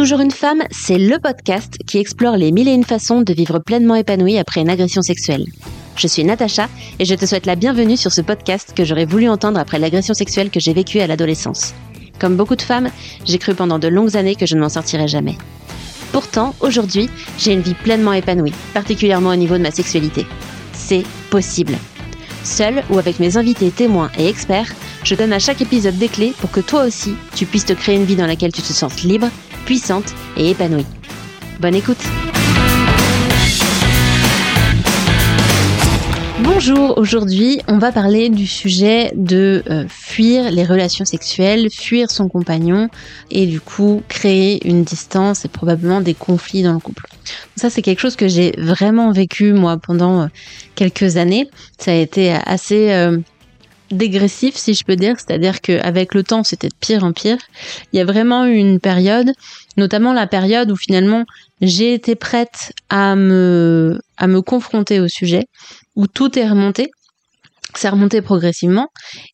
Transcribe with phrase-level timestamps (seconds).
[0.00, 3.58] Toujours une femme, c'est le podcast qui explore les mille et une façons de vivre
[3.58, 5.44] pleinement épanouie après une agression sexuelle.
[5.94, 9.28] Je suis Natacha et je te souhaite la bienvenue sur ce podcast que j'aurais voulu
[9.28, 11.74] entendre après l'agression sexuelle que j'ai vécue à l'adolescence.
[12.18, 12.88] Comme beaucoup de femmes,
[13.26, 15.36] j'ai cru pendant de longues années que je ne m'en sortirais jamais.
[16.12, 20.24] Pourtant, aujourd'hui, j'ai une vie pleinement épanouie, particulièrement au niveau de ma sexualité.
[20.72, 21.76] C'est possible.
[22.42, 24.72] Seule ou avec mes invités témoins et experts,
[25.04, 27.96] je donne à chaque épisode des clés pour que toi aussi, tu puisses te créer
[27.96, 29.28] une vie dans laquelle tu te sens libre,
[29.64, 30.86] puissante et épanouie.
[31.60, 31.98] Bonne écoute
[36.42, 42.28] Bonjour, aujourd'hui on va parler du sujet de euh, fuir les relations sexuelles, fuir son
[42.28, 42.88] compagnon
[43.30, 47.06] et du coup créer une distance et probablement des conflits dans le couple.
[47.56, 50.26] Ça c'est quelque chose que j'ai vraiment vécu moi pendant euh,
[50.74, 51.48] quelques années.
[51.78, 53.18] Ça a été assez euh,
[53.90, 57.38] dégressif si je peux dire, c'est-à-dire qu'avec le temps c'était de pire en pire.
[57.92, 59.32] Il y a vraiment eu une période,
[59.76, 61.24] notamment la période où finalement
[61.60, 65.46] j'ai été prête à me à me confronter au sujet,
[65.96, 66.90] où tout est remonté.
[67.76, 68.88] C'est remonté progressivement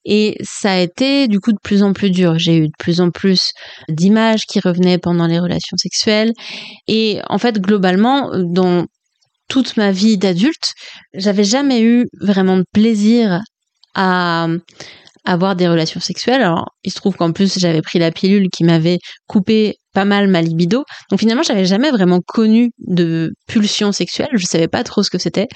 [0.04, 2.38] et ça a été du coup de plus en plus dur.
[2.38, 3.52] J'ai eu de plus en plus
[3.88, 6.32] d'images qui revenaient pendant les relations sexuelles
[6.86, 8.84] et en fait globalement dans
[9.48, 10.74] toute ma vie d'adulte,
[11.14, 13.40] j'avais jamais eu vraiment de plaisir
[13.96, 14.46] à
[15.26, 16.40] avoir des relations sexuelles.
[16.40, 20.28] Alors, il se trouve qu'en plus, j'avais pris la pilule qui m'avait coupé pas mal
[20.28, 20.84] ma libido.
[21.10, 24.28] Donc finalement, j'avais jamais vraiment connu de pulsion sexuelle.
[24.34, 25.48] Je savais pas trop ce que c'était.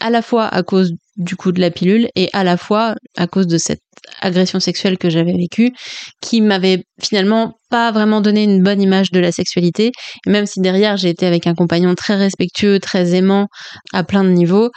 [0.00, 3.26] À la fois à cause du coup de la pilule et à la fois à
[3.26, 3.80] cause de cette
[4.20, 5.72] agression sexuelle que j'avais vécue
[6.20, 9.92] qui m'avait finalement pas vraiment donné une bonne image de la sexualité.
[10.26, 13.46] Et même si derrière j'ai été avec un compagnon très respectueux, très aimant
[13.92, 14.70] à plein de niveaux,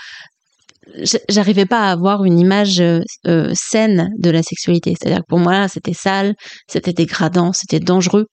[1.30, 4.95] j'arrivais pas à avoir une image euh, euh, saine de la sexualité.
[4.99, 6.36] C'est-à-dire que pour moi, c'était sale,
[6.67, 8.25] c'était dégradant, c'était dangereux.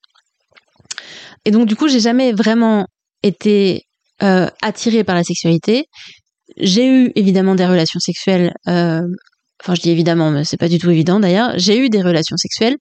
[1.44, 2.86] Et donc, du coup, j'ai jamais vraiment
[3.22, 3.82] été
[4.22, 5.84] euh, attirée par la sexualité.
[6.56, 8.52] J'ai eu évidemment des relations sexuelles.
[8.66, 11.52] Enfin, je dis évidemment, mais c'est pas du tout évident d'ailleurs.
[11.56, 12.76] J'ai eu des relations sexuelles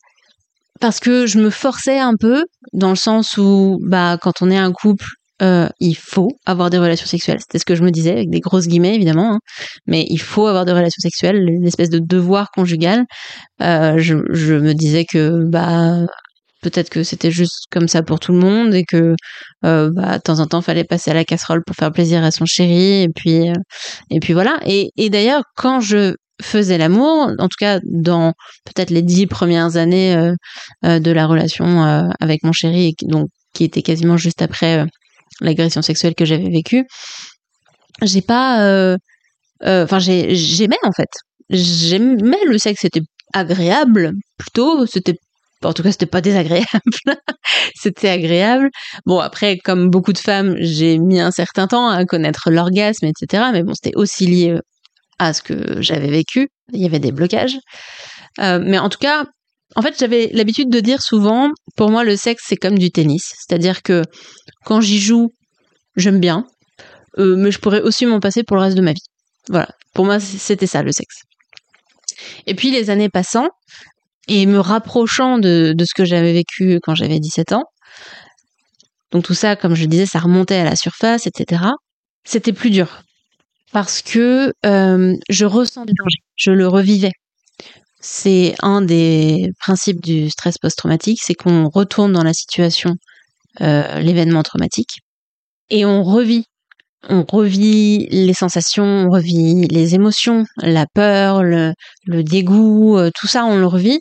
[0.79, 4.57] parce que je me forçais un peu dans le sens où, bah, quand on est
[4.57, 5.05] un couple,
[5.41, 7.39] euh, il faut avoir des relations sexuelles.
[7.41, 9.39] C'était ce que je me disais, avec des grosses guillemets évidemment, hein.
[9.85, 13.05] mais il faut avoir des relations sexuelles, une espèce de devoir conjugal.
[13.61, 16.05] Euh, je, me disais que bah
[16.61, 19.15] peut-être que c'était juste comme ça pour tout le monde et que
[19.65, 22.31] euh, bah, de temps en temps fallait passer à la casserole pour faire plaisir à
[22.31, 23.53] son chéri et puis euh,
[24.09, 24.59] et puis voilà.
[24.65, 28.33] Et, d'ailleurs quand je faisais l'amour, en tout cas dans
[28.65, 30.15] peut-être les dix premières années
[30.83, 31.81] de la relation
[32.19, 34.85] avec mon chéri, donc qui était quasiment juste après
[35.41, 36.85] l'agression sexuelle que j'avais vécue,
[38.01, 38.97] j'ai pas, euh,
[39.63, 41.09] euh, enfin j'aimais en fait,
[41.49, 43.01] j'aimais le sexe, c'était
[43.33, 45.15] agréable plutôt, c'était
[45.63, 46.67] en tout cas, c'était pas désagréable.
[47.75, 48.69] c'était agréable.
[49.05, 53.45] Bon, après, comme beaucoup de femmes, j'ai mis un certain temps à connaître l'orgasme, etc.
[53.51, 54.59] Mais bon, c'était aussi lié
[55.17, 56.49] à ce que j'avais vécu.
[56.73, 57.57] Il y avait des blocages.
[58.39, 59.25] Euh, mais en tout cas,
[59.75, 63.33] en fait, j'avais l'habitude de dire souvent, pour moi, le sexe, c'est comme du tennis.
[63.37, 64.03] C'est-à-dire que
[64.63, 65.31] quand j'y joue,
[65.95, 66.45] j'aime bien,
[67.17, 69.03] euh, mais je pourrais aussi m'en passer pour le reste de ma vie.
[69.49, 69.69] Voilà.
[69.93, 71.21] Pour moi, c'était ça, le sexe.
[72.45, 73.49] Et puis, les années passant,
[74.27, 77.63] et me rapprochant de, ce que j'avais vécu quand j'avais 17 ans,
[79.11, 81.63] donc tout ça, comme je disais, ça remontait à la surface, etc.
[82.23, 83.01] C'était plus dur.
[83.71, 87.11] Parce que euh, je ressens du danger, je le revivais
[88.07, 92.91] c'est un des principes du stress post-traumatique, c'est qu'on retourne dans la situation,
[93.61, 94.99] euh, l'événement traumatique,
[95.71, 96.45] et on revit.
[97.09, 101.73] On revit les sensations, on revit les émotions, la peur, le,
[102.07, 103.99] dégoût, euh, tout ça, on le revit.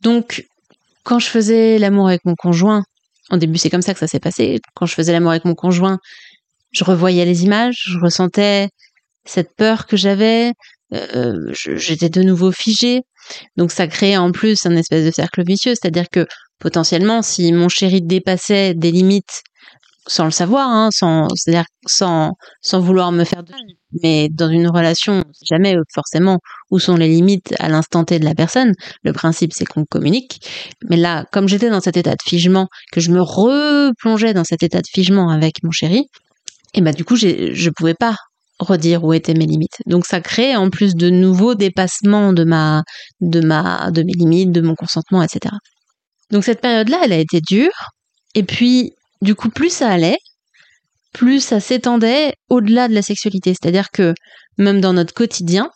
[0.00, 0.46] Donc,
[1.04, 2.84] quand je faisais l'amour avec mon conjoint,
[3.30, 5.54] au début c'est comme ça que ça s'est passé, quand je faisais l'amour avec mon
[5.54, 5.98] conjoint,
[6.72, 8.68] je revoyais les images, je ressentais
[9.26, 10.52] cette peur que j'avais,
[10.94, 13.02] euh, j'étais de nouveau figée.
[13.56, 16.26] Donc ça créait en plus un espèce de cercle vicieux, c'est-à-dire que
[16.58, 19.42] potentiellement, si mon chéri dépassait des limites
[20.08, 21.26] sans le savoir, hein, sans,
[21.86, 22.32] sans,
[22.62, 23.52] sans vouloir me faire de
[24.02, 26.38] mais dans une relation, jamais forcément
[26.70, 28.72] où sont les limites à l'instant T de la personne.
[29.02, 30.40] Le principe, c'est qu'on communique.
[30.88, 34.62] Mais là, comme j'étais dans cet état de figement, que je me replongeais dans cet
[34.62, 36.08] état de figement avec mon chéri,
[36.74, 38.16] et bah du coup, je pouvais pas
[38.58, 39.78] redire où étaient mes limites.
[39.86, 42.82] Donc ça crée en plus de nouveaux dépassements de ma,
[43.20, 45.54] de ma, de mes limites, de mon consentement, etc.
[46.30, 47.90] Donc cette période-là, elle a été dure.
[48.34, 48.92] Et puis,
[49.22, 50.18] du coup, plus ça allait,
[51.12, 53.54] plus ça s'étendait au-delà de la sexualité.
[53.54, 54.14] C'est-à-dire que
[54.58, 55.70] même dans notre quotidien,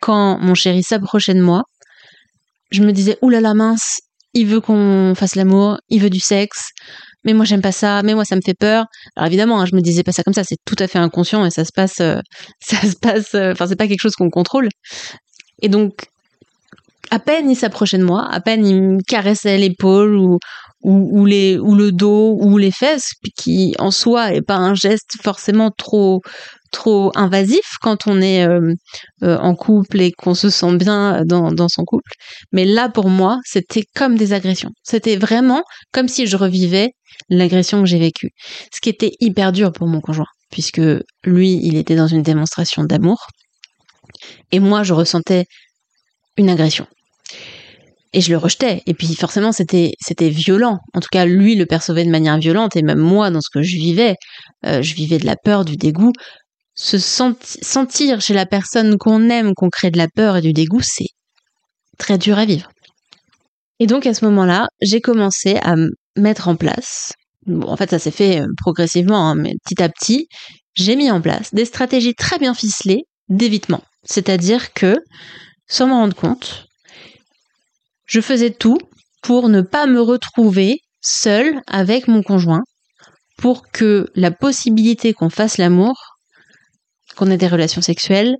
[0.00, 1.62] quand mon chéri s'approchait de moi,
[2.70, 4.00] je me disais, oulala mince,
[4.34, 6.70] il veut qu'on fasse l'amour, il veut du sexe,
[7.26, 8.86] mais moi j'aime pas ça, mais moi ça me fait peur.
[9.16, 11.44] Alors évidemment, hein, je me disais pas ça comme ça, c'est tout à fait inconscient
[11.44, 12.20] et ça se passe, euh,
[12.60, 14.68] ça se passe, euh, enfin c'est pas quelque chose qu'on contrôle.
[15.60, 16.06] Et donc,
[17.10, 20.38] à peine il s'approchait de moi, à peine il me caressait l'épaule ou,
[20.82, 25.16] ou, les, ou le dos ou les fesses, qui en soi est pas un geste
[25.22, 26.22] forcément trop
[26.70, 28.74] trop invasif quand on est euh,
[29.22, 32.10] euh, en couple et qu'on se sent bien dans, dans son couple.
[32.52, 34.70] Mais là, pour moi, c'était comme des agressions.
[34.82, 36.90] C'était vraiment comme si je revivais
[37.28, 38.30] l'agression que j'ai vécue.
[38.74, 40.82] Ce qui était hyper dur pour mon conjoint, puisque
[41.24, 43.26] lui, il était dans une démonstration d'amour.
[44.52, 45.44] Et moi, je ressentais
[46.36, 46.86] une agression
[48.16, 48.82] et je le rejetais.
[48.86, 50.78] Et puis forcément, c'était violent.
[50.94, 53.62] En tout cas, lui le percevait de manière violente, et même moi, dans ce que
[53.62, 54.14] je vivais,
[54.64, 56.12] euh, je vivais de la peur, du dégoût.
[56.76, 60.82] Se sentir chez la personne qu'on aime, qu'on crée de la peur et du dégoût,
[60.82, 61.08] c'est
[61.98, 62.70] très dur à vivre.
[63.78, 65.74] Et donc à ce moment-là, j'ai commencé à
[66.16, 67.12] mettre en place.
[67.46, 70.28] Bon, en fait, ça s'est fait euh, progressivement, hein, mais petit à petit,
[70.74, 73.82] j'ai mis en place des stratégies très bien ficelées d'évitement.
[74.04, 74.96] C'est-à-dire que,
[75.68, 76.66] sans m'en rendre compte,
[78.06, 78.78] je faisais tout
[79.22, 82.62] pour ne pas me retrouver seule avec mon conjoint,
[83.36, 86.15] pour que la possibilité qu'on fasse l'amour,
[87.16, 88.36] qu'on ait des relations sexuelles,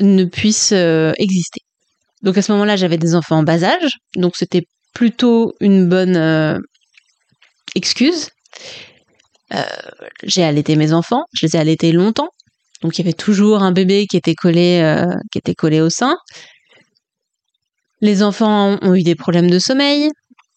[0.00, 1.60] ne puisse euh, exister.
[2.22, 6.16] Donc à ce moment-là, j'avais des enfants en bas âge, donc c'était plutôt une bonne
[6.16, 6.58] euh,
[7.74, 8.28] excuse.
[9.52, 9.62] Euh,
[10.22, 12.28] j'ai allaité mes enfants, je les ai allaités longtemps,
[12.82, 14.96] donc il y avait toujours un bébé qui était collé,
[15.32, 16.16] qui était collé au sein.
[18.00, 20.10] Les enfants ont eu des problèmes de sommeil,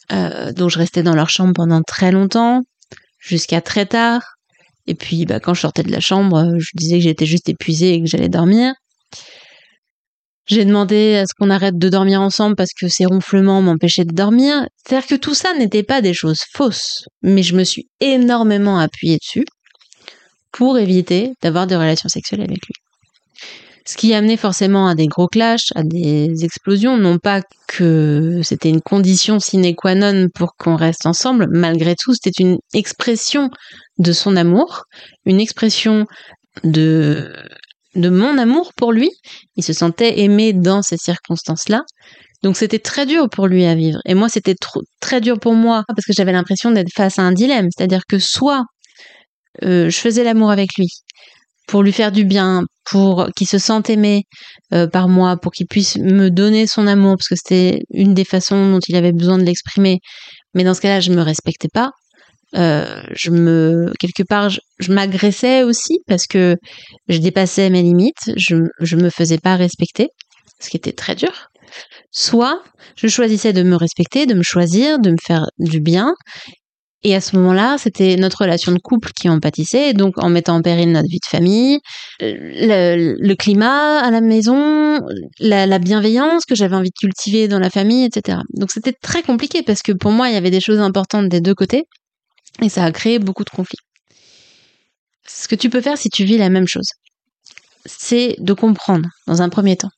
[0.10, 2.62] donc je restais dans leur chambre pendant très longtemps,
[3.20, 4.33] jusqu'à très tard.
[4.88, 7.94] Et puis, bah, quand je sortais de la chambre, je disais que j'étais juste épuisée
[7.94, 8.74] et que j'allais dormir.
[10.46, 14.14] J'ai demandé à ce qu'on arrête de dormir ensemble parce que ces ronflements m'empêchaient de
[14.14, 14.68] dormir.
[14.86, 19.18] C'est-à-dire que tout ça n'était pas des choses fausses, mais je me suis énormément appuyée
[19.18, 19.46] dessus
[20.52, 22.74] pour éviter d'avoir des relations sexuelles avec lui
[23.86, 26.98] ce qui amenait forcément à des gros clashs, à des explosions.
[26.98, 32.14] Non pas que c'était une condition sine qua non pour qu'on reste ensemble, malgré tout,
[32.14, 33.50] c'était une expression
[33.98, 34.84] de son amour,
[35.26, 36.06] une expression
[36.64, 37.34] de
[37.96, 39.12] de mon amour pour lui.
[39.56, 41.84] Il se sentait aimé dans ces circonstances-là.
[42.42, 44.00] Donc c'était très dur pour lui à vivre.
[44.06, 44.56] Et moi, c'était
[45.00, 47.70] très dur pour moi parce que j'avais l'impression d'être face à un dilemme.
[47.76, 48.64] C'est-à-dire que soit
[49.64, 50.88] euh, je faisais l'amour avec lui,
[51.68, 54.24] pour lui faire du bien, pour qu'il se sente aimé
[54.74, 58.26] euh, par moi, pour qu'il puisse me donner son amour, parce que c'était une des
[58.26, 60.00] façons dont il avait besoin de l'exprimer.
[60.54, 61.92] Mais dans ce cas-là, je me respectais pas.
[62.56, 66.56] Euh, je me quelque part, je, m'agressais aussi parce que
[67.08, 68.32] je dépassais mes limites.
[68.36, 70.10] Je je me faisais pas respecter,
[70.60, 71.48] ce qui était très dur.
[72.12, 72.62] Soit
[72.96, 76.14] je choisissais de me respecter, de me choisir, de me faire du bien,
[77.04, 80.56] et à ce moment-là, c'était notre relation de couple qui en pâtissait, donc en mettant
[80.56, 81.80] en péril notre vie de famille,
[82.22, 85.00] le, le climat à la maison,
[85.40, 88.40] la bienveillance que j'avais envie de cultiver dans la famille, etc.
[88.54, 91.42] Donc c'était très compliqué parce que pour moi, il y avait des choses importantes des
[91.42, 91.84] deux côtés,
[92.62, 93.80] et ça a créé beaucoup de conflits.
[95.26, 96.88] Ce que tu peux faire si tu vis la même chose,
[97.86, 99.92] c'est de comprendre, dans un premier temps,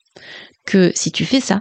[0.65, 1.59] que si tu fais ça,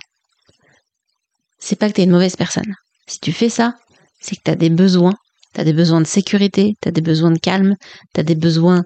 [1.58, 2.74] c'est pas que tu es une mauvaise personne.
[3.06, 3.74] Si tu fais ça,
[4.20, 5.14] c'est que tu as des besoins
[5.54, 7.76] tu as des besoins de sécurité, tu as des besoins de calme,
[8.12, 8.82] tu as des besoins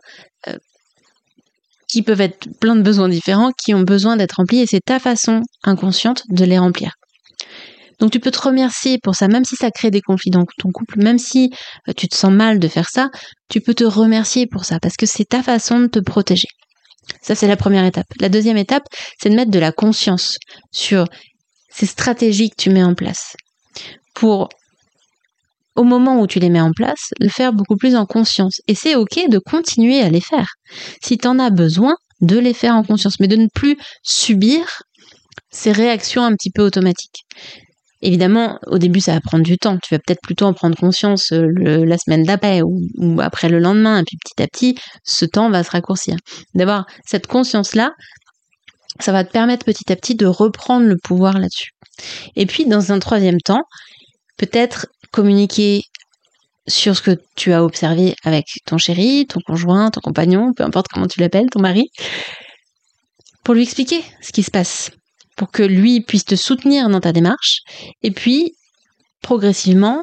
[0.49, 0.57] euh,
[1.89, 4.99] qui peuvent être plein de besoins différents, qui ont besoin d'être remplis, et c'est ta
[4.99, 6.98] façon inconsciente de les remplir.
[7.99, 10.71] Donc tu peux te remercier pour ça, même si ça crée des conflits dans ton
[10.71, 11.53] couple, même si
[11.89, 13.11] euh, tu te sens mal de faire ça,
[13.49, 16.49] tu peux te remercier pour ça, parce que c'est ta façon de te protéger.
[17.23, 18.07] Ça, c'est la première étape.
[18.21, 18.85] La deuxième étape,
[19.21, 20.37] c'est de mettre de la conscience
[20.71, 21.07] sur
[21.71, 23.35] ces stratégies que tu mets en place
[24.15, 24.49] pour
[25.75, 28.61] au moment où tu les mets en place, le faire beaucoup plus en conscience.
[28.67, 30.55] Et c'est ok de continuer à les faire.
[31.01, 34.83] Si tu en as besoin, de les faire en conscience, mais de ne plus subir
[35.51, 37.25] ces réactions un petit peu automatiques.
[38.01, 39.77] Évidemment, au début, ça va prendre du temps.
[39.83, 43.59] Tu vas peut-être plutôt en prendre conscience euh, la semaine d'après ou, ou, après le
[43.59, 44.01] lendemain.
[44.01, 46.17] Et puis petit à petit, ce temps va se raccourcir.
[46.55, 47.91] D'avoir cette conscience-là,
[49.01, 51.71] ça va te permettre petit à petit de reprendre le pouvoir là-dessus.
[52.37, 53.63] Et puis, dans un troisième temps,
[54.37, 55.83] peut-être communiquer
[56.69, 60.87] sur ce que tu as observé avec ton chéri, ton conjoint, ton compagnon, peu importe
[60.89, 61.91] comment tu l'appelles, ton mari,
[63.43, 64.91] pour lui expliquer ce qui se passe,
[65.39, 67.61] pour que lui puisse te soutenir dans ta démarche,
[68.03, 68.53] et puis
[69.23, 70.03] progressivement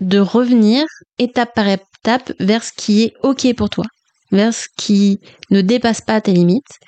[0.00, 0.84] de revenir
[1.18, 3.84] étape par étape vers ce qui est OK pour toi,
[4.30, 5.18] vers ce qui
[5.50, 6.78] ne dépasse pas tes limites,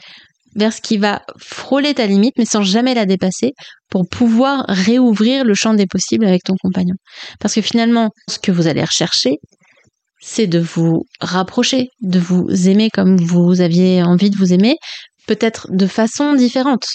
[0.55, 3.53] vers ce qui va frôler ta limite, mais sans jamais la dépasser,
[3.91, 6.95] pour pouvoir réouvrir le champ des possibles avec ton compagnon.
[7.41, 9.37] Parce que finalement, ce que vous allez rechercher,
[10.21, 14.77] c'est de vous rapprocher, de vous aimer comme vous aviez envie de vous aimer,
[15.27, 16.87] peut-être de façon différente,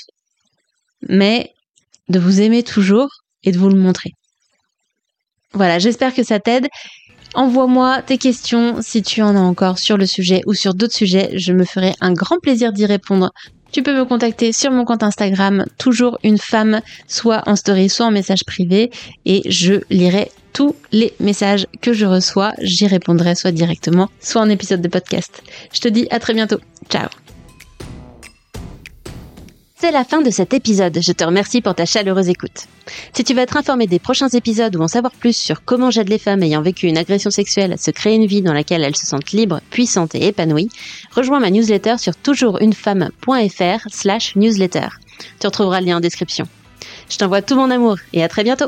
[1.07, 1.53] mais
[2.09, 3.09] de vous aimer toujours
[3.43, 4.11] et de vous le montrer.
[5.53, 6.67] Voilà, j'espère que ça t'aide.
[7.33, 11.37] Envoie-moi tes questions si tu en as encore sur le sujet ou sur d'autres sujets.
[11.37, 13.31] Je me ferai un grand plaisir d'y répondre.
[13.71, 18.05] Tu peux me contacter sur mon compte Instagram, toujours une femme, soit en story, soit
[18.05, 18.91] en message privé,
[19.25, 22.53] et je lirai tous les messages que je reçois.
[22.61, 25.43] J'y répondrai soit directement, soit en épisode de podcast.
[25.73, 26.59] Je te dis à très bientôt.
[26.89, 27.07] Ciao
[29.79, 30.97] c'est la fin de cet épisode.
[30.99, 32.65] Je te remercie pour ta chaleureuse écoute.
[33.13, 36.09] Si tu veux être informé des prochains épisodes ou en savoir plus sur comment j'aide
[36.09, 38.95] les femmes ayant vécu une agression sexuelle à se créer une vie dans laquelle elles
[38.95, 40.69] se sentent libres, puissantes et épanouies,
[41.11, 44.87] rejoins ma newsletter sur toujoursunefemme.fr slash newsletter.
[45.39, 46.47] Tu retrouveras le lien en description.
[47.09, 48.67] Je t'envoie tout mon amour et à très bientôt